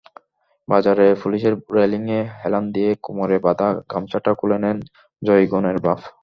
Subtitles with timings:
[0.67, 4.77] বাজারের পুলের রেলিংয়ে হেলান দিয়ে কোমরে বাধা গামছাটা খুলে নেন
[5.21, 5.99] জয়গুনের বাপ।